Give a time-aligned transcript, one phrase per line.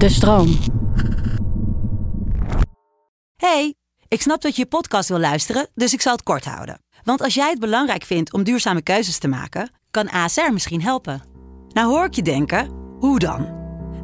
[0.00, 0.58] De stroom.
[3.36, 3.74] Hey,
[4.08, 6.80] ik snap dat je je podcast wil luisteren, dus ik zal het kort houden.
[7.02, 11.22] Want als jij het belangrijk vindt om duurzame keuzes te maken, kan ASR misschien helpen.
[11.68, 12.68] Nou hoor ik je denken,
[12.98, 13.48] hoe dan?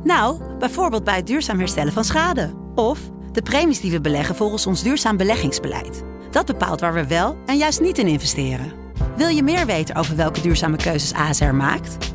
[0.05, 2.55] Nou, bijvoorbeeld bij het duurzaam herstellen van schade.
[2.75, 2.99] Of
[3.33, 6.03] de premies die we beleggen volgens ons duurzaam beleggingsbeleid.
[6.31, 8.73] Dat bepaalt waar we wel en juist niet in investeren.
[9.17, 12.15] Wil je meer weten over welke duurzame keuzes ASR maakt?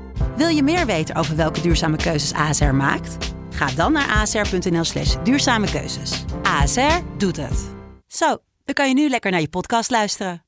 [0.35, 3.33] Wil je meer weten over welke duurzame keuzes ASR maakt?
[3.49, 6.25] Ga dan naar asr.nl slash duurzame keuzes.
[6.43, 7.69] ASR doet het.
[8.07, 10.43] Zo, dan kan je nu lekker naar je podcast luisteren.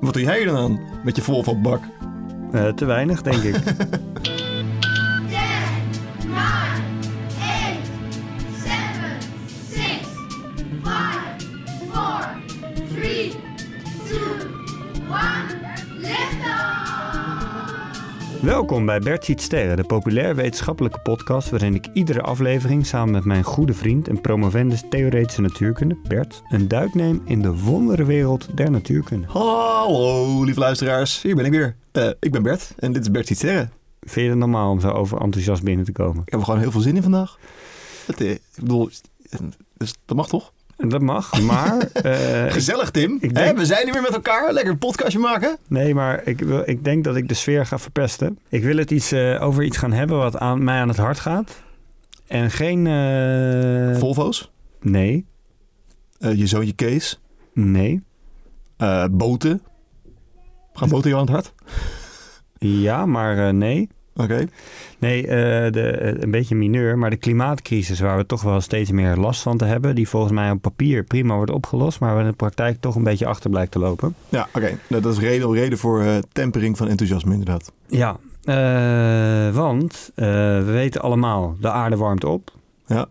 [0.00, 1.82] Wat doe jij er dan aan met je Volvo-bak?
[2.52, 3.56] Eh, te weinig, denk ik.
[18.42, 23.24] Welkom bij Bert Ziet Sterren, de populair wetenschappelijke podcast waarin ik iedere aflevering samen met
[23.24, 28.70] mijn goede vriend en promovendus theoretische natuurkunde, Bert, een duik neem in de wonderenwereld der
[28.70, 29.26] natuurkunde.
[29.26, 31.22] Hallo, lieve luisteraars.
[31.22, 31.76] Hier ben ik weer.
[31.92, 33.72] Eh, ik ben Bert en dit is Bert Ziet Sterren.
[34.00, 36.22] Vind je het normaal om zo over enthousiast binnen te komen?
[36.24, 37.38] Ik heb er gewoon heel veel zin in vandaag.
[38.06, 38.90] Het, eh, ik bedoel,
[39.76, 40.52] dus, dat mag toch?
[40.88, 41.78] Dat mag, maar...
[41.92, 43.16] eh, Gezellig, Tim.
[43.20, 44.52] ik Hè, denk- we zijn hier weer met elkaar.
[44.52, 45.56] Lekker een podcastje maken.
[45.68, 48.38] nee, maar ik, wil, ik denk dat ik de sfeer ga verpesten.
[48.48, 51.18] Ik wil het iets, eh, over iets gaan hebben wat aan, mij aan het hart
[51.20, 51.62] gaat.
[52.26, 52.86] En geen...
[52.86, 54.50] eh, Volvo's.
[54.80, 55.26] Nee,
[56.18, 57.20] je zoontje Kees.
[57.54, 58.02] nee.
[59.10, 59.62] Boten.
[60.72, 61.54] Gaan boten jou aan het hart?
[62.58, 63.88] Ja, maar nee.
[64.16, 64.46] Oké.
[64.98, 68.90] Nee, eh, de, eh, een beetje mineur, maar de klimaatcrisis waar we toch wel steeds
[68.90, 72.24] meer last van te hebben, die volgens mij op papier prima wordt opgelost, maar waar
[72.24, 74.14] in de praktijk toch een beetje achter blijkt te lopen.
[74.28, 74.78] Ja, oké.
[74.88, 77.72] Nou, dat is reden, reden voor eh, tempering van enthousiasme inderdaad.
[77.86, 78.16] Ja,
[79.52, 82.50] want we weten allemaal, de aarde warmt op.
[82.86, 83.06] Ja.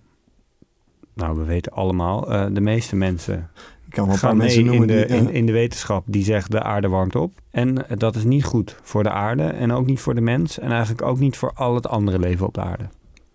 [1.13, 3.49] Nou, we weten allemaal, de meeste mensen
[3.91, 5.15] kan wel een paar gaan mee mensen noemen in de, die...
[5.15, 5.21] ja.
[5.21, 7.33] in, in de wetenschap die zegt de aarde warmt op.
[7.51, 10.59] En eh, dat is niet goed voor de aarde en ook niet voor de mens
[10.59, 12.89] en eigenlijk ook niet voor al het andere leven op de aarde.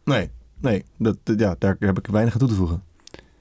[0.04, 0.30] Nee,
[0.60, 0.84] nee.
[0.98, 2.82] Dat, ja, daar heb ik weinig aan toe te voegen.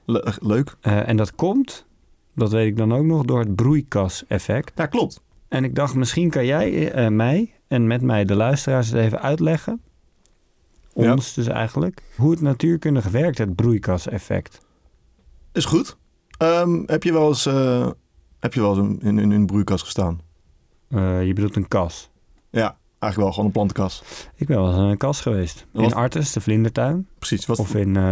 [0.04, 0.76] Le- leuk.
[0.80, 1.86] Eh, en dat komt,
[2.34, 4.72] dat weet ik dan ook nog, door het broeikaseffect.
[4.74, 5.20] Ja, klopt.
[5.48, 9.22] En ik dacht, misschien kan jij eh, mij en met mij de luisteraars eens even
[9.22, 9.80] uitleggen,
[10.94, 11.12] Ja.
[11.12, 14.60] ons dus eigenlijk, hoe het natuurkundig werkt, het broeikaseffect.
[15.52, 15.96] Is goed.
[16.38, 17.88] Ehm, heb je wel eens, eh,
[18.40, 20.20] heb je wel eens in, in, in een broeikas gestaan?
[20.88, 22.10] Eh, je bedoelt een kas.
[22.50, 24.02] Ja, eigenlijk wel gewoon een plantenkas.
[24.34, 25.66] Ik ben wel eens in een kas geweest.
[25.72, 27.08] Wat- In Artes, de vlindertuin.
[27.18, 27.46] Precies.
[27.46, 28.02] Wat, Of in eh,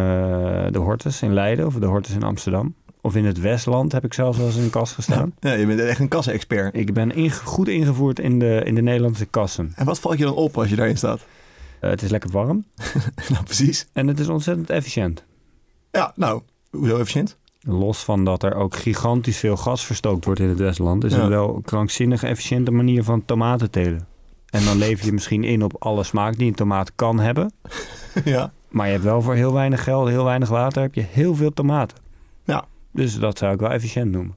[0.70, 2.74] de Hortus in Leiden of de Hortus in Amsterdam.
[3.00, 5.34] Of in het Westland heb ik zelfs wel eens in een kas gestaan.
[5.40, 6.76] ja, je bent echt een kassenexpert.
[6.76, 9.72] Ik ben goed ingevoerd in de, in de Nederlandse kassen.
[9.76, 11.20] En wat valt je dan op als je daarin staat?
[11.80, 12.64] Het is lekker warm
[13.32, 13.86] nou, precies.
[13.92, 15.24] en het is ontzettend efficiënt.
[15.90, 17.36] Ja, nou, hoezo efficiënt?
[17.64, 21.18] Los van dat er ook gigantisch veel gas verstookt wordt in het Westland, is Ja.
[21.20, 24.06] het wel een krankzinnige efficiënte manier van tomaten telen.
[24.50, 27.52] En dan lever je misschien in op alle smaak die een tomaat kan hebben.
[28.24, 28.52] ja.
[28.68, 31.52] Maar je hebt wel voor heel weinig geld, heel weinig water, heb je heel veel
[31.52, 31.98] tomaten.
[32.44, 32.64] Ja.
[32.92, 34.36] Dus dat zou ik wel efficiënt noemen.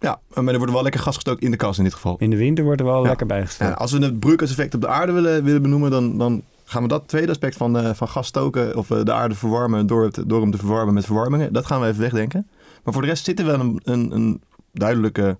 [0.00, 2.16] Ja, maar er wordt wel lekker gas gestoken in de kas in dit geval.
[2.18, 3.08] In de winter wordt er wel Ja.
[3.08, 3.74] lekker bijgestoken.
[3.74, 6.88] Ja, als we het broeikaseffect op de aarde willen, willen benoemen, dan, dan gaan we
[6.88, 10.22] dat tweede aspect van, eh, van gas stoken of eh, de aarde verwarmen door, het,
[10.26, 12.46] door hem te verwarmen met verwarmingen, dat gaan we even wegdenken.
[12.86, 14.42] Maar voor de rest zit er wel een, een, een
[14.72, 15.38] duidelijke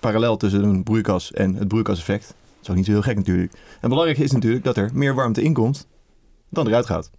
[0.00, 2.26] parallel tussen een broeikas en het broeikaseffect.
[2.26, 3.52] Dat is ook niet zo heel gek natuurlijk.
[3.80, 5.86] En belangrijk is natuurlijk dat er meer warmte inkomt
[6.48, 7.10] dan eruit gaat.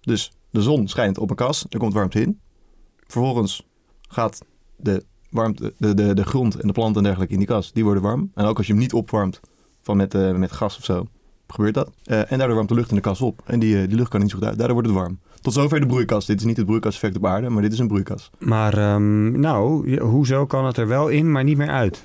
[0.00, 2.40] Dus de zon schijnt op een kas, er komt warmte in.
[3.06, 3.66] Vervolgens
[4.08, 4.44] gaat
[4.76, 7.84] de, warmte, de, de, de grond en de planten en dergelijke in die kas, die
[7.84, 8.30] worden warm.
[8.34, 9.40] En ook als je hem niet opwarmt
[9.80, 11.06] van met, eh, met gas of zo,
[11.54, 11.90] gebeurt dat.
[12.04, 13.40] Eh, en daardoor warmt de lucht in de kas op.
[13.44, 14.56] En die, eh, die lucht kan niet zo goed uit.
[14.58, 15.18] Daardoor wordt het warm.
[15.40, 16.26] Tot zover de broeikas.
[16.26, 18.30] Dit is niet het broeikaseffect op aarde, maar dit is een broeikas.
[18.38, 22.04] Maar ehm, nou, hoezo kan het er wel in, maar niet meer uit?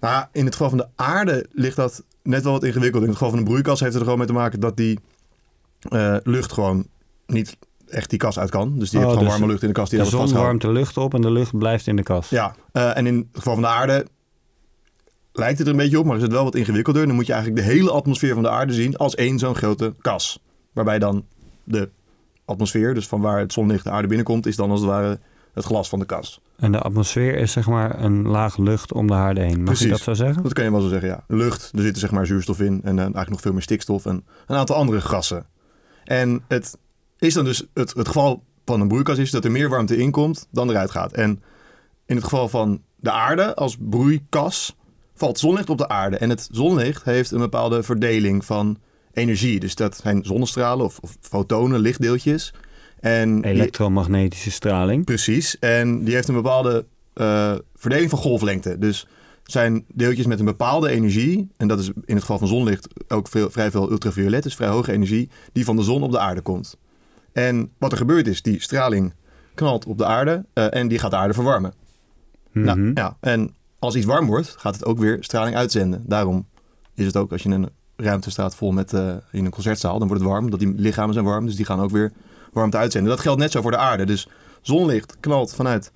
[0.00, 3.02] Nou, in het geval van de aarde ligt dat net wel wat ingewikkeld.
[3.02, 4.98] In het geval van een broeikas heeft het er gewoon mee te maken dat die
[5.88, 6.86] eh, lucht gewoon
[7.26, 7.56] niet
[7.88, 8.78] echt die kas uit kan.
[8.78, 10.60] Dus die Oh, heeft gewoon dus warme lucht in de kas die De zon warmt
[10.60, 12.28] de lucht op en de lucht blijft in de kas.
[12.28, 14.06] Ja, en in het geval van de aarde
[15.32, 17.06] lijkt het er een beetje op, maar is het wel wat ingewikkelder.
[17.06, 19.94] Dan moet je eigenlijk de hele atmosfeer van de aarde zien als één zo'n grote
[20.00, 20.42] kas.
[20.72, 21.24] Waarbij dan
[21.64, 21.90] de
[22.44, 25.18] atmosfeer, dus van waar het zonlicht de aarde binnenkomt, is dan als het ware
[25.54, 26.40] het glas van de kas.
[26.56, 29.56] En de atmosfeer is zeg maar een laag lucht om de aarde heen.
[29.56, 29.84] Mag Precies.
[29.84, 30.42] je dat zo zeggen?
[30.42, 31.24] Dat kan je wel zo zeggen, ja.
[31.26, 34.24] Lucht, er zitten zeg maar zuurstof in en eh, eigenlijk nog veel meer stikstof en
[34.46, 35.46] een aantal andere gassen.
[36.04, 36.78] En het
[37.18, 40.48] is dan dus het, het geval van een broeikas is dat er meer warmte inkomt
[40.50, 41.12] dan eruit gaat.
[41.12, 41.42] En
[42.06, 44.76] in het geval van de aarde als broeikas
[45.22, 46.16] valt zonlicht op de aarde.
[46.16, 48.78] En het zonlicht heeft een bepaalde verdeling van
[49.12, 49.60] energie.
[49.60, 52.52] Dus dat zijn zonnestralen of, of fotonen, lichtdeeltjes.
[53.00, 55.04] En Elektromagnetische straling.
[55.04, 55.58] Precies.
[55.58, 56.84] En die heeft een bepaalde
[57.14, 58.78] eh, verdeling van golflengte.
[58.78, 59.06] Dus
[59.42, 61.48] het zijn deeltjes met een bepaalde energie.
[61.56, 64.42] En dat is in het geval van zonlicht ook veel, vrij veel ultraviolet.
[64.42, 65.30] Dus vrij hoge energie.
[65.52, 66.76] Die van de zon op de aarde komt.
[67.32, 69.14] En wat er gebeurt is, die straling
[69.54, 70.44] knalt op de aarde.
[70.52, 71.72] eh, en die gaat de aarde verwarmen.
[72.52, 72.90] Nou, Mhm.
[72.94, 73.16] ja.
[73.20, 76.02] En als iets warm wordt, gaat het ook weer straling uitzenden.
[76.06, 76.46] Daarom
[76.94, 79.98] is het ook als je in een ruimte staat vol met eh, in een concertzaal,
[79.98, 80.50] dan wordt het warm.
[80.50, 82.12] Dat die lichamen zijn warm, dus die gaan ook weer
[82.52, 83.10] warmte uitzenden.
[83.10, 84.04] Dat geldt net zo voor de aarde.
[84.04, 84.28] Dus
[84.60, 85.92] zonlicht knalt vanuit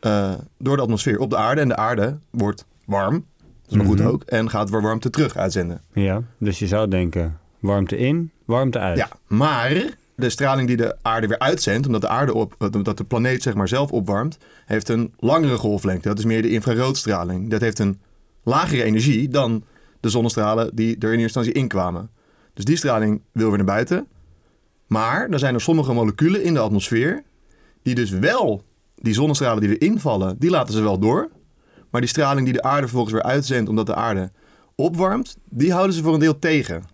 [0.00, 3.14] eh, door de atmosfeer op de aarde en de aarde wordt warm.
[3.62, 4.08] Dat is maar goed Mhm.
[4.08, 4.22] ook.
[4.22, 5.80] En gaat weer warmte terug uitzenden.
[5.92, 8.96] Ja, dus je zou denken, warmte in, warmte uit.
[8.98, 13.04] Ja, maar de straling die de aarde weer uitzendt, omdat de aarde op, omdat de
[13.04, 16.08] planeet zeg maar zelf opwarmt, heeft een langere golflengte.
[16.08, 17.50] Dat is meer de infraroodstraling.
[17.50, 18.00] Dat heeft een
[18.42, 19.64] lagere energie dan
[20.00, 22.10] de zonnestralen die er in eerste instantie inkwamen.
[22.54, 24.06] Dus die straling wil weer naar buiten.
[24.86, 27.22] Maar er zijn er sommige moleculen in de atmosfeer
[27.82, 28.64] die dus wel
[28.94, 31.30] die zonnestralen die erin vallen, die laten ze wel door.
[31.90, 34.30] Maar die straling die de aarde vervolgens weer uitzendt omdat de aarde
[34.74, 36.84] opwarmt, die houden ze voor een deel tegen.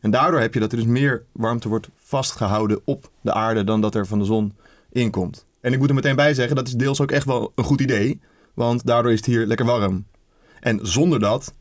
[0.00, 3.80] En daardoor heb je dat er dus meer warmte wordt vastgehouden op de aarde dan
[3.80, 4.52] dat er van de zon
[4.90, 5.46] inkomt.
[5.60, 7.80] En ik moet er meteen bij zeggen, dat is deels ook echt wel een goed
[7.80, 8.20] idee.
[8.54, 10.06] Want daardoor is het hier lekker warm.
[10.60, 11.54] En zonder dat...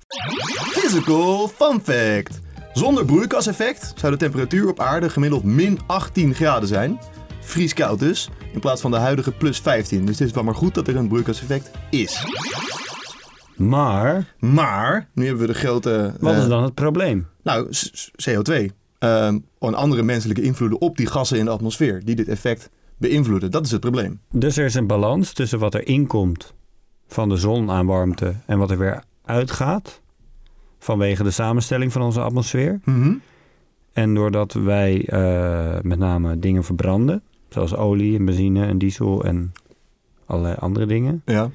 [0.71, 2.39] Physical fun fact.
[2.73, 6.99] Zonder broeikaseffect zou de temperatuur op aarde gemiddeld min 18 graden zijn.
[7.41, 10.05] Vrieskoud dus, in plaats van de huidige plus 15.
[10.05, 12.25] Dus het is wel maar goed dat er een broeikaseffect is.
[13.55, 16.13] Maar, Maar, nu hebben we de grote...
[16.19, 17.27] wat eh, is dan het probleem?
[17.43, 18.65] Nou, s- s- CO2.
[19.01, 19.43] En
[19.75, 23.51] andere menselijke invloeden op die gassen in de atmosfeer die dit effect beïnvloeden.
[23.51, 24.19] Dat is het probleem.
[24.31, 26.53] Dus er is een balans tussen wat er inkomt
[27.07, 30.01] van de zon aan warmte en wat er weer uitgaat.
[30.79, 32.79] Vanwege de samenstelling van onze atmosfeer.
[33.93, 39.51] En doordat wij eh, met name dingen verbranden, zoals olie en benzine en diesel en
[40.25, 41.49] allerlei andere dingen, Ja.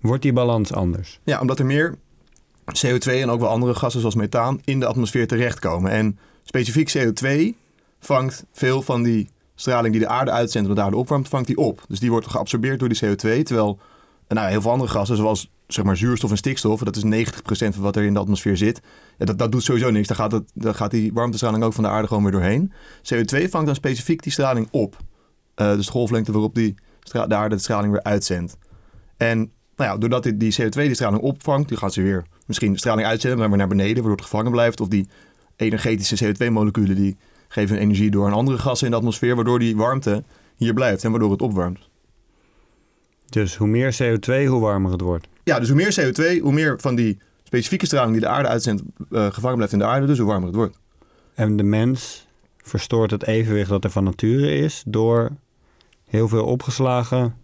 [0.00, 1.20] wordt die balans anders.
[1.24, 1.94] ja, omdat er meer
[2.86, 5.90] CO2 en ook wel andere gassen zoals methaan in de atmosfeer terechtkomen.
[5.90, 6.18] En
[6.50, 7.54] specifiek CO2
[8.00, 11.84] vangt veel van die straling die de aarde uitzendt, omdat de opwarmt, vangt die op.
[11.88, 13.78] Dus die wordt geabsorbeerd door die CO2, terwijl
[14.28, 17.80] nou, heel veel andere gassen, zoals zeg maar, zuurstof en stikstof, dat is 90% van
[17.80, 18.80] wat er in de atmosfeer zit,
[19.18, 20.08] ja, dat, dat doet sowieso niks.
[20.08, 22.72] Daar gaat, het, daar gaat die warmtestraling ook van de aarde gewoon weer doorheen.
[23.14, 24.96] CO2 vangt dan specifiek die straling op.
[25.54, 28.56] Eh, dus de golflengte waarop die de aarde de straling weer uitzendt.
[29.16, 29.38] En
[29.76, 33.06] nou ja, doordat die, die CO2 die straling opvangt, die gaat ze weer misschien straling
[33.06, 34.80] uitzenden, maar weer naar beneden, waardoor het gevangen blijft.
[34.80, 35.08] Of die
[35.60, 37.16] energetische CO2-moleculen die
[37.48, 40.24] geven hun energie door aan andere gassen in de atmosfeer, waardoor die warmte
[40.56, 41.88] hier blijft en waardoor het opwarmt.
[43.28, 45.28] Dus hoe meer CO2, hoe warmer het wordt.
[45.44, 48.82] Ja, dus hoe meer CO2, hoe meer van die specifieke straling die de aarde uitzendt
[49.10, 50.78] eh, gevangen blijft in de aarde, dus hoe warmer het wordt.
[51.34, 52.26] En de mens
[52.56, 55.30] verstoort het evenwicht dat er van nature is door
[56.04, 57.34] heel veel opgeslagen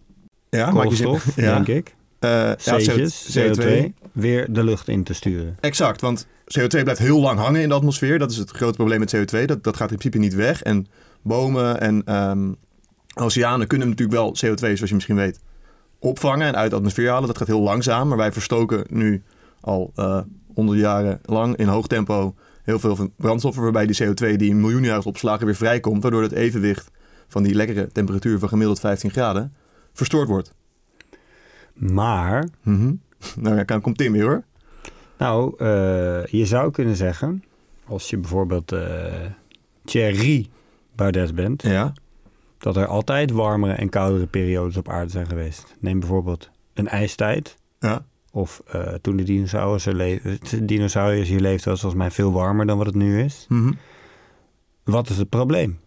[0.49, 1.53] Ja, koolstof, ja.
[1.53, 5.57] denk ik, Eh, ja, C'tjes, CO2, weer de lucht in te sturen.
[5.59, 6.27] Exact, want
[6.59, 8.19] CO2 blijft heel lang hangen in de atmosfeer.
[8.19, 9.45] Dat is het grote probleem met CO2.
[9.45, 10.63] Dat, dat gaat in principe niet weg.
[10.63, 10.87] En
[11.21, 12.51] bomen en ehm,
[13.15, 15.39] oceanen kunnen natuurlijk wel CO2, zoals je misschien weet,
[15.99, 17.27] opvangen en uit de atmosfeer halen.
[17.27, 19.23] Dat gaat heel langzaam, maar wij verstoken nu
[19.61, 20.19] al eh
[20.57, 24.59] honderden jaren lang in hoog tempo heel veel van brandstoffen, waarbij die CO2 die in
[24.59, 26.91] miljoenen jaren is opgeslagen weer vrijkomt, waardoor het evenwicht
[27.27, 29.53] van die lekkere temperatuur van gemiddeld 15 graden
[29.93, 30.53] verstoord wordt.
[31.77, 32.93] Maar, Mhm.
[33.35, 34.43] Nou ja, kan- komt Tim weer hoor.
[35.17, 37.43] nou, eh, je zou kunnen zeggen,
[37.85, 39.13] als je bijvoorbeeld eh
[39.85, 40.47] Thierry
[40.95, 41.93] Baudet bent, Ja.
[42.57, 45.75] dat er altijd warmere en koudere periodes op aarde zijn geweest.
[45.79, 47.57] Neem bijvoorbeeld een ijstijd.
[47.79, 48.05] Ja.
[48.31, 52.77] Of eh, toen de dinosaurus de dinosauriërs hier leefden, was volgens mij veel warmer dan
[52.77, 53.45] wat het nu is.
[53.49, 53.71] Mhm.
[54.83, 55.79] Wat is het probleem?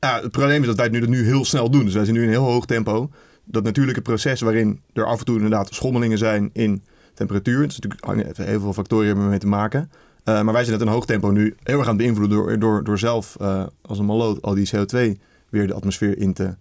[0.00, 1.84] Ja, het probleem is dat wij het nu, dat nu heel snel doen.
[1.84, 3.10] Dus wij zijn nu in een heel hoog tempo.
[3.50, 6.82] Dat natuurlijke proces waarin er af en toe inderdaad schommelingen zijn in
[7.14, 7.60] temperatuur.
[7.60, 9.90] Het is natuurlijk hangen- heel veel factoren hebben ermee te maken.
[10.24, 12.58] Eh, maar wij zijn het een hoog tempo nu heel erg aan het beïnvloeden door,
[12.58, 16.56] door, door zelf eh, als een maloot al die CO2 weer de atmosfeer in te,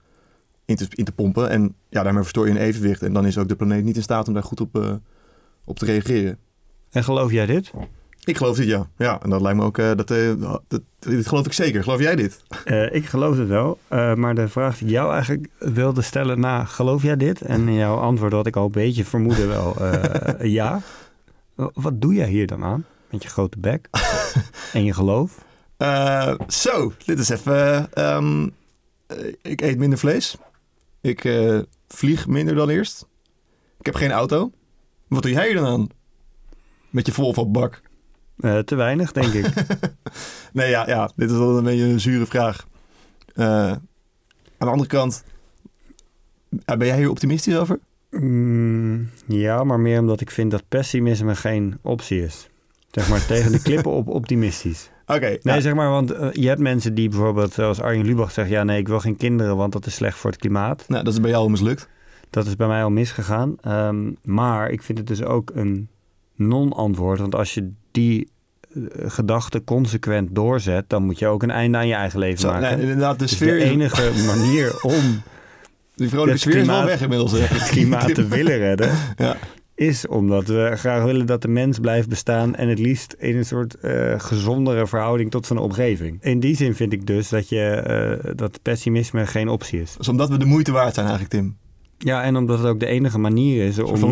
[0.65, 1.49] in, te, in te pompen.
[1.49, 3.01] En ja, daarmee verstoor je een evenwicht.
[3.01, 4.93] En dan is ook de planeet niet in staat om daar goed op, eh,
[5.63, 6.37] op te reageren.
[6.91, 7.71] En geloof jij dit?
[8.27, 8.87] Ik geloof dit, ja.
[8.97, 9.77] Ja, en dat lijkt me ook...
[9.77, 10.31] eh, dat, eh,
[10.67, 11.83] dat, dit geloof ik zeker.
[11.83, 12.43] Geloof jij dit?
[12.65, 13.79] Eh, ik geloof het wel,
[14.15, 17.41] maar de vraag die ik jou eigenlijk wilde stellen na, geloof jij dit?
[17.41, 19.75] En jouw antwoord had ik al een beetje vermoeden wel,
[20.41, 20.81] ja.
[21.55, 22.85] Wat doe jij hier dan aan?
[23.11, 23.87] Met je grote bek
[24.73, 25.45] en je geloof?
[26.47, 27.93] Zo, dit is even...
[27.93, 28.47] ehm,
[29.07, 30.37] eh, ik eet minder vlees.
[31.01, 31.29] Ik
[31.87, 33.07] vlieg minder dan eerst.
[33.79, 34.51] Ik heb geen auto.
[35.07, 35.87] Wat doe jij hier dan aan?
[36.89, 37.81] Met je Volvo-bak.
[38.37, 39.45] Eh, te weinig, denk ik.
[40.53, 42.67] Nee, ja, ja, dit is wel een beetje een zure vraag.
[43.35, 43.79] Eh, aan
[44.57, 45.23] de andere kant,
[46.65, 47.79] eh, ben jij hier optimistisch over?
[48.11, 52.49] Mm, ja, maar meer omdat ik vind dat pessimisme geen optie is.
[52.91, 54.89] Zeg maar tegen de klippen op optimistisch.
[55.05, 58.49] Oké, Nee, nou, zeg maar, want je hebt mensen die bijvoorbeeld, zoals Arjen Lubach zegt...
[58.49, 60.85] ja, nee, ik wil geen kinderen, want dat is slecht voor het klimaat.
[60.87, 61.89] nou, dat is bij jou al mislukt.
[62.29, 63.55] Dat is bij mij al misgegaan.
[63.61, 65.89] Ehm, maar ik vind het dus ook een
[66.35, 67.19] non-antwoord.
[67.19, 68.29] Want als je die
[68.73, 70.89] eh, gedachte consequent doorzet...
[70.89, 72.69] dan moet je ook een einde aan je eigen leven Zo, maken.
[72.77, 75.21] nee, inderdaad, de Dus de enige manier om
[75.95, 77.31] Die vrolijke het sfeer is wel klimaat- weg inmiddels.
[77.31, 77.39] hè.
[77.57, 78.91] het klimaat te willen redden...
[79.17, 79.37] Ja.
[79.75, 82.55] is omdat we graag willen dat de mens blijft bestaan...
[82.55, 86.17] en het liefst in een soort eh, gezondere verhouding tot zijn omgeving.
[86.23, 89.95] In die zin vind ik dus dat, je, eh, dat pessimisme geen optie is.
[89.97, 91.57] Dus omdat we de moeite waard zijn eigenlijk, Tim.
[91.97, 94.03] Ja, en omdat het ook de enige manier is om,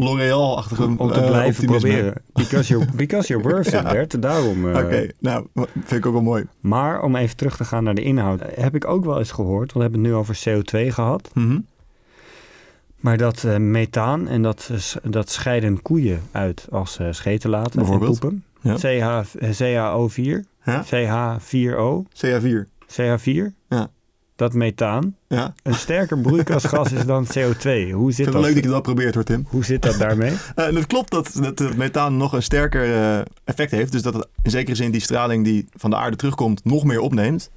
[0.98, 2.14] om te eh, blijven proberen.
[2.34, 3.92] Because you're, because you're worth it, Ja.
[3.92, 4.22] Bert.
[4.22, 4.70] Daarom.
[4.76, 6.46] eh, Oké, nou, vind ik ook wel mooi.
[6.60, 8.42] Maar om even terug te gaan naar de inhoud.
[8.42, 11.30] eh, Heb ik ook wel eens gehoord, want we hebben het nu over CO2 gehad.
[11.34, 11.60] Mhm.
[13.00, 14.72] Maar dat eh, methaan, en dat,
[15.04, 18.20] dat scheiden koeien uit als ze scheten laten en Bijvoorbeeld?
[18.20, 18.44] poepen.
[18.62, 18.76] Ja.
[18.76, 20.84] CH, eh, CHO4, Ja?
[20.84, 22.68] CH4O, CA4.
[22.88, 23.54] CH4.
[23.70, 23.88] Ja.
[24.36, 25.54] Dat methaan Ja.
[25.64, 27.92] een sterker broeikasgas is dan CO2.
[27.92, 28.42] Hoe Ik zit vind het dat?
[28.44, 29.46] leuk dat je dat probeert hoor, Tim.
[29.50, 30.34] Hoe zit dat daarmee?
[30.56, 33.92] Eh, en het klopt dat, dat het methaan nog een sterker eh, effect heeft.
[33.92, 37.00] Dus dat het in zekere zin die straling die van de aarde terugkomt nog meer
[37.00, 37.50] opneemt.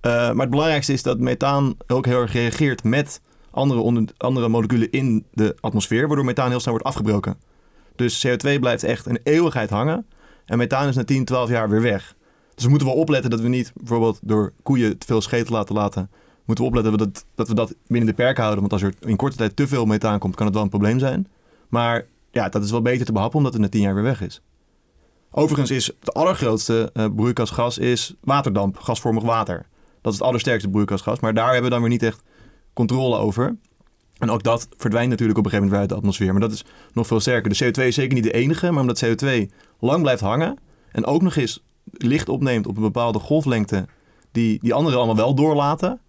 [0.00, 4.48] Eh, maar het belangrijkste is dat methaan ook heel erg reageert met andere, onder, andere
[4.48, 6.06] moleculen in de atmosfeer.
[6.06, 7.36] Waardoor methaan heel snel wordt afgebroken.
[7.96, 10.06] Dus CO2 blijft echt een eeuwigheid hangen.
[10.46, 12.14] En methaan is na 10, 12 jaar weer weg.
[12.62, 15.74] Dus we moeten wel opletten dat we niet bijvoorbeeld door koeien te veel scheten laten
[15.74, 16.10] laten.
[16.44, 18.60] Moeten we opletten dat we dat, dat we dat binnen de perken houden.
[18.60, 20.98] Want als er in korte tijd te veel methaan komt, kan het wel een probleem
[20.98, 21.28] zijn.
[21.68, 24.20] Maar ja, dat is wel beter te behappen omdat het na 10 jaar weer weg
[24.20, 24.42] is.
[25.30, 29.66] Overigens is het allergrootste eh, broeikasgas is waterdamp, gasvormig water.
[30.00, 31.20] Dat is het allersterkste broeikasgas.
[31.20, 32.22] Maar daar hebben we dan weer niet echt
[32.72, 33.56] controle over.
[34.18, 36.32] En ook dat verdwijnt natuurlijk op een gegeven moment weer uit de atmosfeer.
[36.32, 37.58] Maar dat is nog veel sterker.
[37.58, 40.58] De CO2 is zeker niet de enige, maar omdat CO2 lang blijft hangen
[40.92, 43.86] en ook nog eens licht opneemt op een bepaalde golflengte
[44.32, 46.00] die die anderen allemaal wel doorlaten,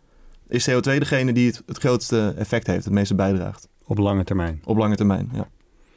[0.47, 3.67] is CO2 degene die het, het grootste effect heeft, het meeste bijdraagt.
[3.85, 4.61] Op lange termijn.
[4.63, 5.47] Op lange termijn, ja.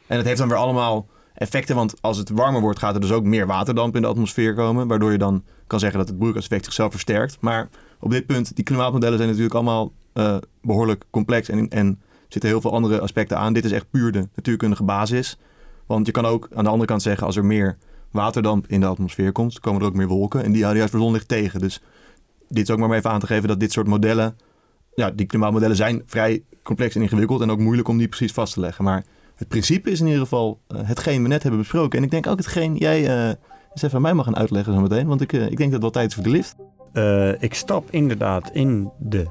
[0.06, 3.12] En het heeft dan weer allemaal effecten, want als het warmer wordt, gaat er dus
[3.12, 6.64] ook meer waterdamp in de atmosfeer komen, waardoor je dan kan zeggen dat het broeikaseffect
[6.64, 7.36] zichzelf versterkt.
[7.40, 7.68] Maar
[8.00, 12.60] op dit punt, die klimaatmodellen zijn natuurlijk allemaal eh, behoorlijk complex en, en zitten heel
[12.60, 13.52] veel andere aspecten aan.
[13.52, 15.38] Dit is echt puur de natuurkundige basis.
[15.86, 17.78] Want je kan ook aan de andere kant zeggen, als er meer
[18.16, 21.02] waterdamp in de atmosfeer komt, komen er ook meer wolken en die houden juist voor
[21.04, 21.60] zonlicht tegen.
[21.60, 21.82] Dus
[22.48, 24.36] dit is ook maar even aan te geven dat dit soort modellen,
[24.94, 28.52] ja, die klimaatmodellen zijn vrij complex en ingewikkeld en ook moeilijk om die precies vast
[28.52, 28.84] te leggen.
[28.84, 29.04] Maar
[29.36, 31.98] het principe is in ieder geval eh, hetgeen we net hebben besproken.
[31.98, 33.34] En ik denk ook hetgeen jij eh
[33.70, 35.06] eens even aan mij mag gaan uitleggen zo meteen.
[35.06, 36.56] Want ik, eh, ik denk dat het wel tijd is voor de lift.
[37.42, 39.26] Ik stap inderdaad in de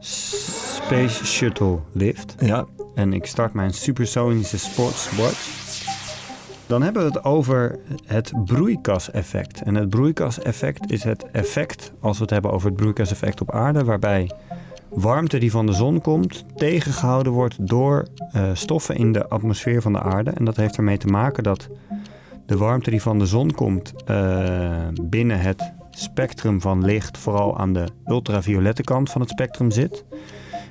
[0.00, 2.34] Space Shuttle lift.
[2.38, 5.59] Ja, En ik start mijn supersonische sportswatch.
[6.70, 9.62] Dan hebben we het over het broeikaseffect.
[9.62, 13.84] En het broeikaseffect is het effect, als we het hebben over het broeikaseffect op aarde,
[13.84, 14.30] waarbij
[14.88, 19.92] warmte die van de zon komt tegengehouden wordt door eh, stoffen in de atmosfeer van
[19.92, 20.30] de aarde.
[20.30, 21.68] En dat heeft ermee te maken dat
[22.46, 27.72] de warmte die van de zon komt eh, binnen het spectrum van licht vooral aan
[27.72, 30.04] de ultraviolette kant van het spectrum zit.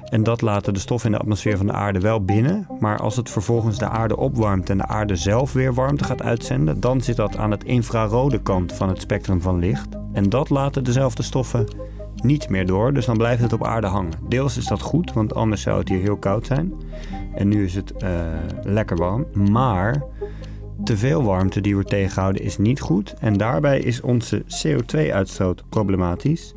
[0.09, 2.67] En dat laten de stoffen in de atmosfeer van de aarde wel binnen.
[2.79, 6.79] Maar als het vervolgens de aarde opwarmt en de aarde zelf weer warmte gaat uitzenden,
[6.79, 9.87] dan zit dat aan het infrarode kant van het spectrum van licht.
[10.13, 11.67] En dat laten dezelfde stoffen
[12.15, 14.13] niet meer door, dus dan blijft het op aarde hangen.
[14.29, 16.73] Deels is dat goed, want anders zou het hier heel koud zijn.
[17.35, 18.11] En nu is het eh,
[18.63, 19.25] lekker warm.
[19.33, 20.03] Maar
[20.83, 23.13] te veel warmte die wordt tegengehouden is niet goed.
[23.19, 26.53] En daarbij is onze CO2-uitstoot problematisch.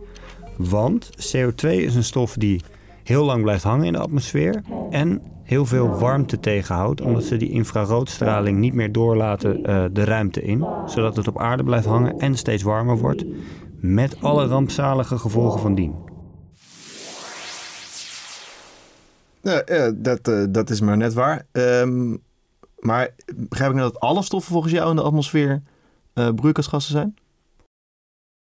[0.56, 2.60] Want CO2 is een stof die
[3.04, 7.50] heel lang blijft hangen in de atmosfeer en heel veel warmte tegenhoudt, omdat ze die
[7.50, 12.36] infraroodstraling niet meer doorlaten eh, de ruimte in, zodat het op aarde blijft hangen en
[12.36, 13.24] steeds warmer wordt,
[13.80, 15.94] met alle rampzalige gevolgen van dien.
[19.42, 21.46] Ja, eh, dat, eh, dat is maar net waar.
[21.52, 22.16] Ehm,
[22.78, 25.62] maar begrijp ik nou dat alle stoffen volgens jou in de atmosfeer
[26.12, 27.16] eh, broeikasgassen zijn?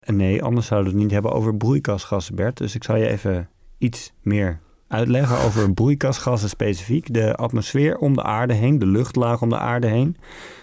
[0.05, 2.57] Nee, anders zouden we het niet hebben over broeikasgassen, Bert.
[2.57, 7.13] Dus ik zal je even iets meer uitleggen over broeikasgassen specifiek.
[7.13, 10.17] De atmosfeer om de aarde heen, de luchtlaag om de aarde heen,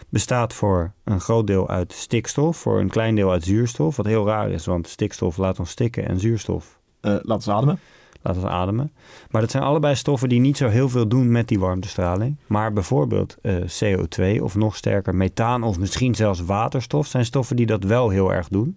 [0.08, 3.96] bestaat voor een groot deel uit stikstof, voor een klein deel uit zuurstof.
[3.96, 7.78] Wat heel raar is, want stikstof laat ons stikken en zuurstof Eh laten we ademen.
[8.22, 8.92] laat ons ademen.
[9.30, 12.36] Maar dat zijn allebei stoffen die niet zo heel veel doen met die warmtestraling.
[12.46, 17.66] Maar bijvoorbeeld eh, CO2 of nog sterker methaan of misschien zelfs waterstof zijn stoffen die
[17.66, 18.76] dat wel heel erg doen.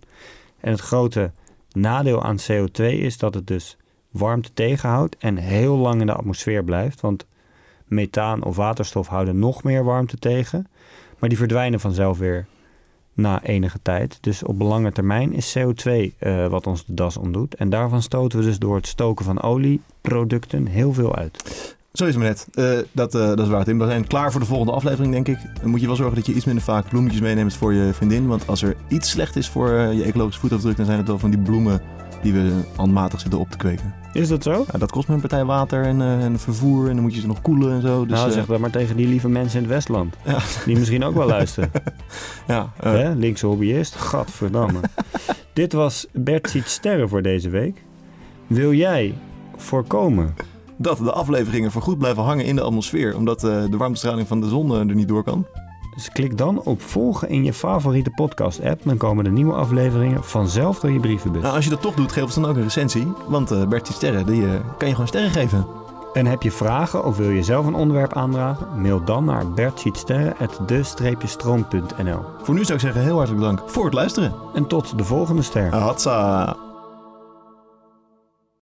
[0.60, 1.32] En het grote
[1.72, 3.78] nadeel aan CO2 is dat het dus
[4.18, 7.02] warmte tegenhoudt en heel lang in de atmosfeer blijft.
[7.02, 7.26] Want
[7.86, 10.68] methaan of waterstof houden nog meer warmte tegen.
[11.20, 12.46] Maar die verdwijnen vanzelf weer
[13.14, 14.18] na enige tijd.
[14.22, 17.56] Dus op lange termijn is CO2 eh, wat ons de das omdoet.
[17.56, 21.44] En daarvan stoten we dus door het stoken van olieproducten heel veel uit.
[21.94, 22.48] Zo is het maar net.
[22.54, 23.80] Eh, dat, eh, dat is waar, Tim.
[23.80, 25.38] We zijn klaar voor de volgende aflevering, denk ik.
[25.62, 28.28] Dan moet je wel zorgen dat je iets minder vaak bloemetjes meeneemt voor je vriendin.
[28.28, 31.30] Want als er iets slecht is voor je ecologische voetafdruk, dan zijn het wel van
[31.30, 31.82] die bloemen
[32.22, 33.94] die we handmatig zitten op te kweken.
[34.14, 34.66] Is dat zo?
[34.72, 37.22] Ja, dat kost me een partij water en, eh, en vervoer en dan moet je
[37.22, 38.06] ze nog koelen en zo.
[38.06, 40.16] Dus, nou, eh, zeg dat maar tegen die lieve mensen in het Westland.
[40.26, 40.40] Ja.
[40.66, 41.72] Die misschien ook wel luisteren.
[42.48, 43.14] ja, eh, Hè?
[43.14, 43.96] Linkse hobbyist.
[43.96, 44.80] Gadverdamme.
[45.54, 47.84] Dit was Bert ziet sterren voor deze week.
[48.48, 49.14] Wil jij
[49.56, 50.34] voorkomen
[50.78, 54.48] dat de afleveringen voorgoed blijven hangen in de atmosfeer, omdat eh, de warmtestraling van de
[54.48, 55.46] zon er niet door kan.
[55.96, 58.82] Dus klik dan op volgen in je favoriete podcast-app.
[58.84, 61.42] Dan komen de nieuwe afleveringen vanzelf door je brievenbus.
[61.42, 63.08] Nou, als je dat toch doet, geef ons dan ook een recensie.
[63.28, 65.66] Want eh Bert die sterren, die eh, kan je gewoon sterren geven.
[66.14, 68.82] En heb je vragen of wil je zelf een onderwerp aandragen?
[68.82, 74.34] Mail dan naar bertzietsterren.de-stroom.nl Voor nu zou ik zeggen heel hartelijk dank voor het luisteren.
[74.54, 75.76] En tot de volgende ster.
[75.76, 76.65] Hatsa.